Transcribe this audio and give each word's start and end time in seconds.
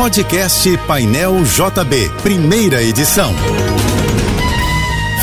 Podcast 0.00 0.78
Painel 0.86 1.44
JB, 1.44 2.08
primeira 2.22 2.82
edição. 2.82 3.34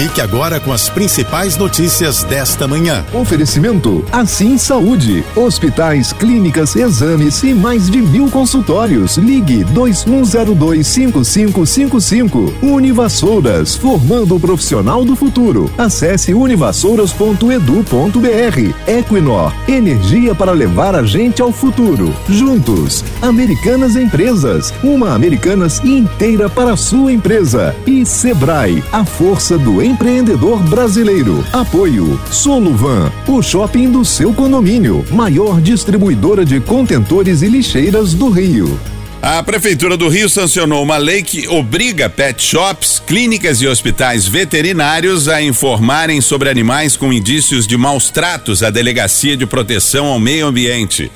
Fique 0.00 0.20
agora 0.22 0.58
com 0.58 0.72
as 0.72 0.88
principais 0.88 1.58
notícias 1.58 2.24
desta 2.24 2.66
manhã. 2.66 3.04
Oferecimento 3.12 4.02
Assim 4.10 4.56
Saúde. 4.56 5.22
Hospitais, 5.36 6.10
clínicas, 6.10 6.74
exames 6.74 7.42
e 7.42 7.52
mais 7.52 7.90
de 7.90 8.00
mil 8.00 8.30
consultórios. 8.30 9.18
Ligue 9.18 9.62
21025555. 9.74 12.62
Univassouras, 12.62 13.74
formando 13.74 14.36
o 14.36 14.40
profissional 14.40 15.04
do 15.04 15.14
futuro. 15.14 15.70
Acesse 15.76 16.32
univassouras.edu.br. 16.32 18.90
Equinor, 18.90 19.52
energia 19.68 20.34
para 20.34 20.52
levar 20.52 20.94
a 20.94 21.02
gente 21.02 21.42
ao 21.42 21.52
futuro. 21.52 22.16
Juntos, 22.26 23.04
Americanas 23.20 23.96
Empresas. 23.96 24.72
Uma 24.82 25.12
Americanas 25.12 25.78
inteira 25.84 26.48
para 26.48 26.72
a 26.72 26.76
sua 26.78 27.12
empresa. 27.12 27.76
E 27.86 28.06
Sebrae, 28.06 28.82
a 28.90 29.04
força 29.04 29.58
do 29.58 29.89
empreendedor 29.90 30.62
brasileiro. 30.62 31.44
Apoio 31.52 32.18
Soluvan, 32.30 33.10
o 33.26 33.42
shopping 33.42 33.90
do 33.90 34.04
seu 34.04 34.32
condomínio, 34.32 35.04
maior 35.10 35.60
distribuidora 35.60 36.44
de 36.44 36.60
contentores 36.60 37.42
e 37.42 37.48
lixeiras 37.48 38.14
do 38.14 38.30
Rio. 38.30 38.78
A 39.20 39.42
Prefeitura 39.42 39.98
do 39.98 40.08
Rio 40.08 40.30
sancionou 40.30 40.82
uma 40.82 40.96
lei 40.96 41.22
que 41.22 41.46
obriga 41.46 42.08
pet 42.08 42.42
shops, 42.42 43.02
clínicas 43.06 43.60
e 43.60 43.66
hospitais 43.66 44.26
veterinários 44.26 45.28
a 45.28 45.42
informarem 45.42 46.22
sobre 46.22 46.48
animais 46.48 46.96
com 46.96 47.12
indícios 47.12 47.66
de 47.66 47.76
maus 47.76 48.08
tratos 48.08 48.62
à 48.62 48.70
Delegacia 48.70 49.36
de 49.36 49.44
Proteção 49.44 50.06
ao 50.06 50.18
Meio 50.18 50.46
Ambiente. 50.46 51.10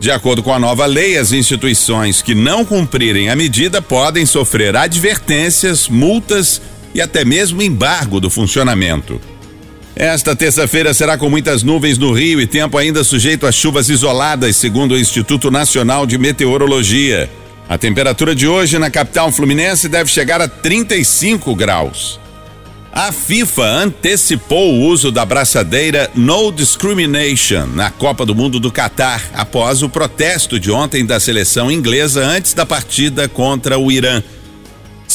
De 0.00 0.10
acordo 0.10 0.42
com 0.42 0.54
a 0.54 0.58
nova 0.58 0.86
lei, 0.86 1.18
as 1.18 1.32
instituições 1.32 2.22
que 2.22 2.34
não 2.34 2.64
cumprirem 2.64 3.28
a 3.28 3.36
medida 3.36 3.82
podem 3.82 4.24
sofrer 4.24 4.76
advertências, 4.76 5.88
multas 5.88 6.62
até 7.02 7.24
mesmo 7.24 7.62
embargo 7.62 8.20
do 8.20 8.30
funcionamento. 8.30 9.20
Esta 9.94 10.36
terça-feira 10.36 10.94
será 10.94 11.18
com 11.18 11.28
muitas 11.28 11.64
nuvens 11.64 11.98
no 11.98 12.12
Rio 12.12 12.40
e 12.40 12.46
tempo 12.46 12.78
ainda 12.78 13.02
sujeito 13.02 13.46
a 13.46 13.52
chuvas 13.52 13.88
isoladas, 13.88 14.56
segundo 14.56 14.92
o 14.92 14.98
Instituto 14.98 15.50
Nacional 15.50 16.06
de 16.06 16.16
Meteorologia. 16.16 17.28
A 17.68 17.76
temperatura 17.76 18.34
de 18.34 18.46
hoje 18.46 18.78
na 18.78 18.90
capital 18.90 19.32
fluminense 19.32 19.88
deve 19.88 20.08
chegar 20.08 20.40
a 20.40 20.46
35 20.46 21.54
graus. 21.54 22.20
A 22.92 23.12
FIFA 23.12 23.64
antecipou 23.64 24.74
o 24.74 24.86
uso 24.86 25.12
da 25.12 25.24
braçadeira 25.24 26.10
No 26.14 26.50
Discrimination 26.50 27.66
na 27.66 27.90
Copa 27.90 28.24
do 28.24 28.34
Mundo 28.34 28.58
do 28.58 28.72
Catar, 28.72 29.22
após 29.34 29.82
o 29.82 29.88
protesto 29.88 30.58
de 30.58 30.70
ontem 30.70 31.04
da 31.04 31.20
seleção 31.20 31.70
inglesa 31.70 32.24
antes 32.24 32.54
da 32.54 32.64
partida 32.64 33.28
contra 33.28 33.78
o 33.78 33.92
Irã. 33.92 34.22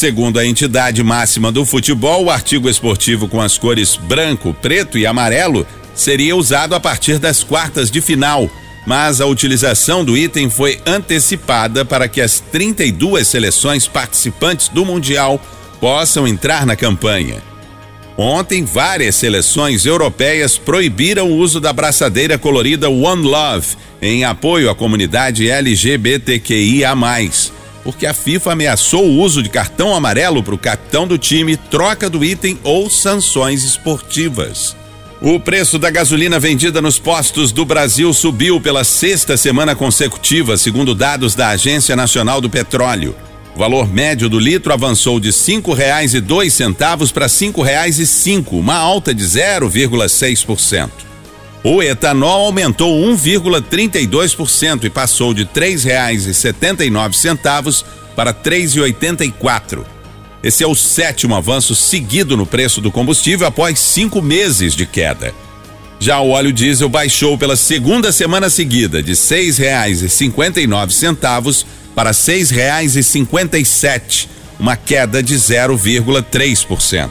Segundo 0.03 0.37
a 0.37 0.45
entidade 0.45 1.01
máxima 1.01 1.49
do 1.49 1.63
futebol, 1.63 2.25
o 2.25 2.29
artigo 2.29 2.69
esportivo 2.69 3.25
com 3.29 3.39
as 3.39 3.57
cores 3.57 3.95
branco, 3.95 4.53
preto 4.53 4.97
e 4.97 5.05
amarelo 5.05 5.65
seria 5.95 6.35
usado 6.35 6.75
a 6.75 6.79
partir 6.81 7.19
das 7.19 7.41
quartas 7.41 7.89
de 7.89 8.01
final, 8.01 8.49
mas 8.85 9.21
a 9.21 9.25
utilização 9.25 10.03
do 10.03 10.17
item 10.17 10.49
foi 10.49 10.77
antecipada 10.85 11.85
para 11.85 12.09
que 12.09 12.19
as 12.19 12.41
32 12.41 13.25
seleções 13.25 13.87
participantes 13.87 14.67
do 14.67 14.83
Mundial 14.83 15.39
possam 15.79 16.27
entrar 16.27 16.65
na 16.65 16.75
campanha. 16.75 17.41
Ontem, 18.17 18.65
várias 18.65 19.15
seleções 19.15 19.85
europeias 19.85 20.57
proibiram 20.57 21.31
o 21.31 21.37
uso 21.37 21.61
da 21.61 21.71
braçadeira 21.71 22.37
colorida 22.37 22.89
One 22.89 23.23
Love 23.23 23.77
em 24.01 24.25
apoio 24.25 24.69
à 24.69 24.75
comunidade 24.75 25.49
LGBTQIA 25.49 26.93
porque 27.83 28.05
a 28.05 28.13
FIFA 28.13 28.53
ameaçou 28.53 29.05
o 29.05 29.19
uso 29.19 29.43
de 29.43 29.49
cartão 29.49 29.93
amarelo 29.93 30.41
para 30.41 30.55
o 30.55 30.57
capitão 30.57 31.07
do 31.07 31.17
time, 31.17 31.57
troca 31.57 32.09
do 32.09 32.23
item 32.23 32.57
ou 32.63 32.89
sanções 32.89 33.63
esportivas. 33.63 34.75
O 35.21 35.39
preço 35.39 35.79
da 35.79 35.89
gasolina 35.89 36.39
vendida 36.39 36.81
nos 36.81 36.99
postos 36.99 37.51
do 37.51 37.63
Brasil 37.63 38.13
subiu 38.13 38.59
pela 38.59 38.83
sexta 38.83 39.37
semana 39.37 39.75
consecutiva, 39.75 40.57
segundo 40.57 40.93
dados 40.93 41.33
da 41.33 41.49
Agência 41.49 41.95
Nacional 41.95 42.41
do 42.41 42.49
Petróleo. 42.49 43.15
O 43.55 43.59
valor 43.59 43.87
médio 43.87 44.27
do 44.27 44.39
litro 44.39 44.73
avançou 44.73 45.19
de 45.19 45.31
cinco 45.31 45.73
reais 45.73 46.13
e 46.13 46.19
dois 46.19 46.53
centavos 46.53 47.11
para 47.11 47.29
cinco 47.29 47.61
reais 47.61 47.99
e 47.99 48.07
cinco, 48.07 48.57
uma 48.57 48.75
alta 48.75 49.13
de 49.13 49.23
0,6%. 49.23 51.12
O 51.63 51.81
etanol 51.81 52.47
aumentou 52.47 53.01
1,32% 53.01 54.83
e 54.83 54.89
passou 54.89 55.33
de 55.33 55.43
R$ 55.43 55.49
3,79 55.55 57.85
para 58.15 58.31
R$ 58.31 58.37
3,84. 58.43 59.85
Esse 60.43 60.61
é 60.61 60.67
o 60.67 60.75
sétimo 60.75 61.33
avanço 61.35 61.73
seguido 61.73 62.35
no 62.35 62.45
preço 62.45 62.81
do 62.81 62.91
combustível 62.91 63.47
após 63.47 63.79
cinco 63.79 64.21
meses 64.21 64.75
de 64.75 64.85
queda. 64.85 65.33
Já 65.99 66.19
o 66.19 66.31
óleo 66.31 66.51
diesel 66.51 66.89
baixou 66.89 67.37
pela 67.37 67.55
segunda 67.55 68.11
semana 68.11 68.49
seguida 68.49 69.01
de 69.01 69.11
R$ 69.11 69.17
6,59 69.17 71.65
para 71.95 72.09
R$ 72.09 72.15
6,57, 72.15 74.27
uma 74.59 74.75
queda 74.75 75.23
de 75.23 75.35
0,3%. 75.35 77.09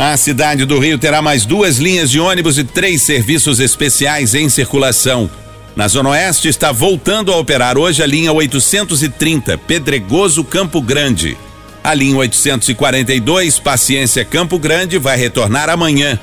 A 0.00 0.16
cidade 0.16 0.64
do 0.64 0.78
Rio 0.78 0.96
terá 0.96 1.20
mais 1.20 1.44
duas 1.44 1.78
linhas 1.78 2.08
de 2.08 2.20
ônibus 2.20 2.56
e 2.56 2.62
três 2.62 3.02
serviços 3.02 3.58
especiais 3.58 4.32
em 4.32 4.48
circulação. 4.48 5.28
Na 5.74 5.88
Zona 5.88 6.10
Oeste 6.10 6.46
está 6.46 6.70
voltando 6.70 7.32
a 7.32 7.36
operar 7.36 7.76
hoje 7.76 8.00
a 8.00 8.06
linha 8.06 8.32
830 8.32 9.58
Pedregoso 9.58 10.44
Campo 10.44 10.80
Grande. 10.80 11.36
A 11.82 11.94
linha 11.94 12.16
842 12.16 13.58
Paciência 13.58 14.24
Campo 14.24 14.56
Grande 14.56 14.98
vai 14.98 15.16
retornar 15.16 15.68
amanhã. 15.68 16.16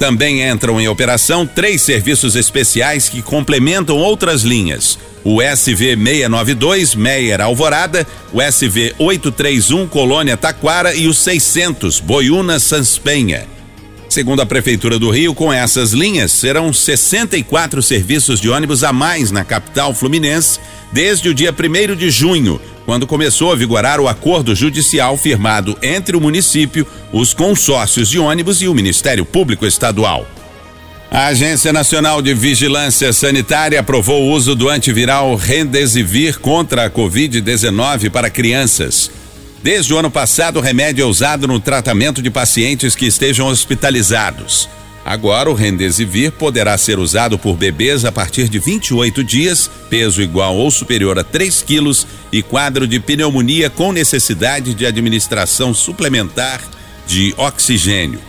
Também 0.00 0.48
entram 0.48 0.80
em 0.80 0.88
operação 0.88 1.46
três 1.46 1.82
serviços 1.82 2.34
especiais 2.34 3.06
que 3.06 3.20
complementam 3.20 3.98
outras 3.98 4.40
linhas: 4.40 4.98
o 5.22 5.42
SV 5.42 5.94
692 5.94 6.94
Meyer 6.94 7.42
Alvorada, 7.42 8.06
o 8.32 8.40
SV 8.40 8.94
831 8.98 9.86
Colônia 9.86 10.38
Taquara 10.38 10.94
e 10.94 11.06
o 11.06 11.12
600 11.12 12.00
Boiúna 12.00 12.58
Sanspenha. 12.58 13.46
Segundo 14.10 14.42
a 14.42 14.46
Prefeitura 14.46 14.98
do 14.98 15.08
Rio, 15.08 15.32
com 15.32 15.52
essas 15.52 15.92
linhas 15.92 16.32
serão 16.32 16.72
64 16.72 17.80
serviços 17.80 18.40
de 18.40 18.50
ônibus 18.50 18.82
a 18.82 18.92
mais 18.92 19.30
na 19.30 19.44
capital 19.44 19.94
fluminense 19.94 20.58
desde 20.90 21.28
o 21.28 21.34
dia 21.34 21.54
1 21.54 21.94
de 21.94 22.10
junho, 22.10 22.60
quando 22.84 23.06
começou 23.06 23.52
a 23.52 23.54
vigorar 23.54 24.00
o 24.00 24.08
acordo 24.08 24.52
judicial 24.52 25.16
firmado 25.16 25.78
entre 25.80 26.16
o 26.16 26.20
município, 26.20 26.84
os 27.12 27.32
consórcios 27.32 28.08
de 28.08 28.18
ônibus 28.18 28.60
e 28.60 28.66
o 28.66 28.74
Ministério 28.74 29.24
Público 29.24 29.64
Estadual. 29.64 30.26
A 31.08 31.26
Agência 31.26 31.72
Nacional 31.72 32.20
de 32.20 32.34
Vigilância 32.34 33.12
Sanitária 33.12 33.78
aprovou 33.78 34.24
o 34.24 34.32
uso 34.32 34.56
do 34.56 34.68
antiviral 34.68 35.36
Remdesivir 35.36 36.40
contra 36.40 36.86
a 36.86 36.90
Covid-19 36.90 38.10
para 38.10 38.28
crianças. 38.28 39.19
Desde 39.62 39.92
o 39.92 39.98
ano 39.98 40.10
passado, 40.10 40.58
o 40.58 40.62
remédio 40.62 41.02
é 41.02 41.06
usado 41.06 41.46
no 41.46 41.60
tratamento 41.60 42.22
de 42.22 42.30
pacientes 42.30 42.94
que 42.94 43.04
estejam 43.04 43.46
hospitalizados. 43.46 44.66
Agora, 45.04 45.50
o 45.50 45.54
Remdesivir 45.54 46.32
poderá 46.32 46.76
ser 46.78 46.98
usado 46.98 47.38
por 47.38 47.56
bebês 47.56 48.06
a 48.06 48.12
partir 48.12 48.48
de 48.48 48.58
28 48.58 49.22
dias, 49.22 49.70
peso 49.90 50.22
igual 50.22 50.56
ou 50.56 50.70
superior 50.70 51.18
a 51.18 51.24
3 51.24 51.62
quilos 51.62 52.06
e 52.32 52.42
quadro 52.42 52.86
de 52.86 52.98
pneumonia 52.98 53.68
com 53.68 53.92
necessidade 53.92 54.72
de 54.72 54.86
administração 54.86 55.74
suplementar 55.74 56.62
de 57.06 57.34
oxigênio. 57.36 58.20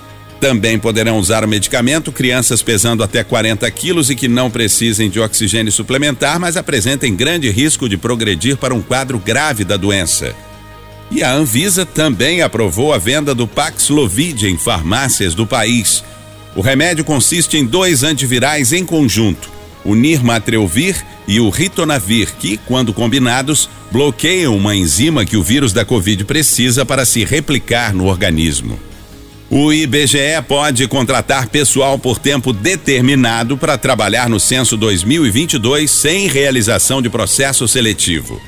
Também 0.42 0.80
poderão 0.80 1.18
usar 1.18 1.46
o 1.46 1.48
medicamento 1.48 2.12
crianças 2.12 2.62
pesando 2.62 3.04
até 3.04 3.24
40 3.24 3.70
quilos 3.72 4.10
e 4.10 4.16
que 4.16 4.28
não 4.28 4.50
precisem 4.52 5.10
de 5.10 5.20
oxigênio 5.20 5.72
suplementar, 5.72 6.40
mas 6.40 6.58
apresentem 6.58 7.16
grande 7.16 7.50
risco 7.50 7.88
de 7.88 7.96
progredir 7.96 8.58
para 8.58 8.74
um 8.74 8.82
quadro 8.82 9.20
grave 9.20 9.64
da 9.64 9.78
doença. 9.78 10.36
E 11.12 11.22
a 11.22 11.34
Anvisa 11.34 11.86
também 11.86 12.42
aprovou 12.42 12.94
a 12.94 12.98
venda 12.98 13.36
do 13.36 13.46
Paxlovid 13.46 14.48
em 14.48 14.58
farmácias 14.58 15.36
do 15.36 15.46
país. 15.46 16.02
O 16.56 16.62
remédio 16.62 17.04
consiste 17.04 17.58
em 17.58 17.66
dois 17.66 18.02
antivirais 18.02 18.72
em 18.72 18.86
conjunto, 18.86 19.50
o 19.84 19.94
Nirmatrelvir 19.94 20.96
e 21.28 21.40
o 21.42 21.50
Ritonavir, 21.50 22.30
que, 22.40 22.58
quando 22.58 22.94
combinados, 22.94 23.70
bloqueiam 23.92 24.56
uma 24.56 24.74
enzima 24.74 25.26
que 25.26 25.36
o 25.36 25.44
vírus 25.44 25.74
da 25.74 25.84
Covid 25.84 26.24
precisa 26.24 26.86
para 26.86 27.04
se 27.04 27.26
replicar 27.26 27.94
no 27.94 28.06
organismo. 28.06 28.80
O 29.50 29.74
IBGE 29.74 30.42
pode 30.48 30.88
contratar 30.88 31.50
pessoal 31.50 32.00
por 32.00 32.18
tempo 32.18 32.54
determinado 32.54 33.58
para 33.58 33.78
trabalhar 33.78 34.30
no 34.30 34.40
censo 34.40 34.78
2022 34.78 35.92
sem 35.92 36.28
realização 36.28 37.02
de 37.02 37.10
processo 37.10 37.68
seletivo. 37.68 38.42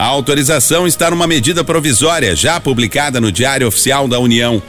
A 0.00 0.06
autorização 0.06 0.86
está 0.86 1.10
numa 1.10 1.26
medida 1.26 1.62
provisória 1.62 2.34
já 2.34 2.58
publicada 2.58 3.20
no 3.20 3.30
Diário 3.30 3.68
Oficial 3.68 4.08
da 4.08 4.18
União. 4.18 4.62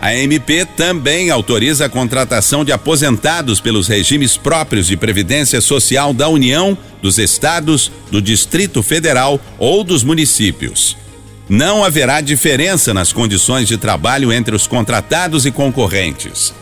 A 0.00 0.12
MP 0.16 0.64
também 0.64 1.30
autoriza 1.30 1.84
a 1.84 1.88
contratação 1.88 2.64
de 2.64 2.72
aposentados 2.72 3.60
pelos 3.60 3.86
regimes 3.86 4.36
próprios 4.36 4.88
de 4.88 4.96
previdência 4.96 5.60
social 5.60 6.12
da 6.12 6.28
União, 6.28 6.76
dos 7.00 7.18
estados, 7.18 7.92
do 8.10 8.20
Distrito 8.20 8.82
Federal 8.82 9.40
ou 9.60 9.84
dos 9.84 10.02
municípios. 10.02 10.96
Não 11.48 11.84
haverá 11.84 12.20
diferença 12.20 12.92
nas 12.92 13.12
condições 13.12 13.68
de 13.68 13.78
trabalho 13.78 14.32
entre 14.32 14.56
os 14.56 14.66
contratados 14.66 15.46
e 15.46 15.52
concorrentes. 15.52 16.52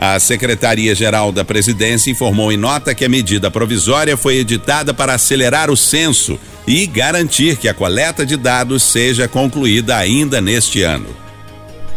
A 0.00 0.18
Secretaria-Geral 0.18 1.30
da 1.30 1.44
Presidência 1.44 2.10
informou 2.10 2.50
em 2.50 2.56
nota 2.56 2.94
que 2.94 3.04
a 3.04 3.10
medida 3.10 3.50
provisória 3.50 4.16
foi 4.16 4.38
editada 4.38 4.94
para 4.94 5.12
acelerar 5.12 5.70
o 5.70 5.76
censo 5.76 6.40
e 6.66 6.86
garantir 6.86 7.56
que 7.56 7.68
a 7.68 7.74
coleta 7.74 8.24
de 8.24 8.36
dados 8.36 8.82
seja 8.82 9.26
concluída 9.26 9.96
ainda 9.96 10.40
neste 10.40 10.82
ano. 10.82 11.22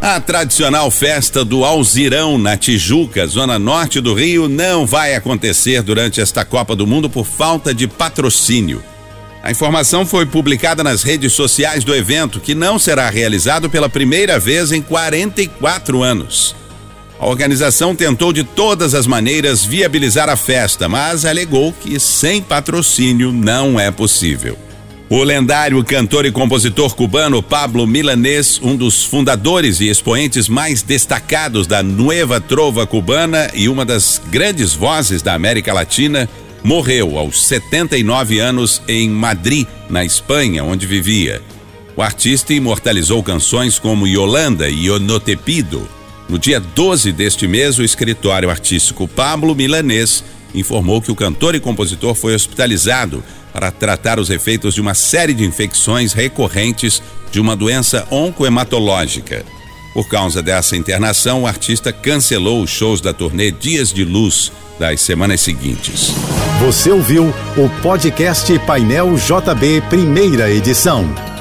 A 0.02 0.20
tradicional 0.20 0.92
festa 0.92 1.44
do 1.44 1.64
Alzirão 1.64 2.38
na 2.38 2.58
Tijuca, 2.58 3.26
zona 3.26 3.58
norte 3.58 4.02
do 4.02 4.14
Rio, 4.14 4.48
não 4.48 4.86
vai 4.86 5.16
acontecer 5.16 5.82
durante 5.82 6.22
esta 6.22 6.46
Copa 6.46 6.76
do 6.76 6.86
Mundo 6.86 7.10
por 7.10 7.26
falta 7.26 7.74
de 7.74 7.88
patrocínio. 7.88 8.84
A 9.42 9.52
informação 9.52 10.06
foi 10.06 10.26
publicada 10.26 10.84
nas 10.84 11.04
redes 11.04 11.34
sociais 11.34 11.84
do 11.84 11.96
evento, 11.96 12.40
que 12.40 12.56
não 12.56 12.78
será 12.78 13.10
realizado 13.10 13.70
pela 13.70 13.88
primeira 13.88 14.40
vez 14.40 14.72
em 14.72 14.82
44 14.82 16.04
anos. 16.04 16.56
A 17.20 17.28
organização 17.28 17.96
tentou 17.96 18.34
de 18.34 18.44
todas 18.44 18.94
as 18.94 19.08
maneiras 19.08 19.64
viabilizar 19.64 20.30
a 20.30 20.36
festa, 20.36 20.90
mas 20.90 21.24
alegou 21.24 21.72
que 21.72 22.00
sem 22.00 22.42
patrocínio 22.42 23.32
não 23.32 23.80
é 23.80 23.90
possível. 23.90 24.58
O 25.08 25.24
lendário 25.24 25.82
cantor 25.84 26.26
e 26.26 26.32
compositor 26.32 26.96
cubano 26.96 27.42
Pablo 27.42 27.86
Milanês, 27.86 28.60
um 28.62 28.76
dos 28.76 29.04
fundadores 29.04 29.80
e 29.80 29.88
expoentes 29.88 30.50
mais 30.50 30.82
destacados 30.82 31.68
da 31.68 31.84
Nueva 31.84 32.42
Trova 32.42 32.88
cubana 32.88 33.50
e 33.54 33.70
uma 33.70 33.86
das 33.86 34.20
grandes 34.30 34.74
vozes 34.74 35.22
da 35.22 35.36
América 35.36 35.72
Latina, 35.74 36.28
morreu 36.64 37.20
aos 37.20 37.46
79 37.46 38.40
anos 38.40 38.82
em 38.88 39.08
Madrid, 39.08 39.68
na 39.88 40.04
Espanha, 40.04 40.64
onde 40.64 40.88
vivia. 40.88 41.42
O 41.96 42.02
artista 42.02 42.54
imortalizou 42.54 43.22
canções 43.24 43.78
como 43.78 44.08
Yolanda 44.08 44.68
e 44.68 44.90
Onotepido, 44.90 45.88
no 46.28 46.40
dia 46.40 46.60
12 46.60 47.12
deste 47.12 47.48
mês, 47.48 47.78
o 47.78 47.84
escritório 47.84 48.50
artístico 48.50 49.08
Pablo 49.08 49.54
Milanês 49.54 50.24
informou 50.54 51.02
que 51.02 51.12
o 51.12 51.16
cantor 51.16 51.54
e 51.54 51.60
compositor 51.60 52.16
foi 52.16 52.34
hospitalizado 52.34 53.24
para 53.54 53.72
tratar 53.72 54.20
os 54.20 54.30
efeitos 54.30 54.74
de 54.74 54.82
uma 54.82 54.94
série 54.94 55.34
de 55.34 55.46
infecções 55.46 56.14
recorrentes 56.14 57.02
de 57.32 57.40
uma 57.40 57.56
doença 57.56 58.08
oncohematológica. 58.10 59.46
Por 59.94 60.10
causa 60.10 60.42
dessa 60.42 60.76
internação, 60.76 61.44
o 61.44 61.48
artista 61.48 61.94
cancelou 61.94 62.62
os 62.62 62.70
shows 62.70 63.00
da 63.00 63.14
turnê 63.14 63.52
Dias 63.52 63.94
de 63.94 64.04
Luz 64.04 64.52
das 64.80 65.02
semanas 65.02 65.40
seguintes. 65.42 66.12
Você 66.60 66.92
ouviu 66.92 67.34
o 67.56 67.70
podcast 67.82 68.58
Painel 68.60 69.16
JB, 69.16 69.84
primeira 69.90 70.52
edição. 70.52 71.35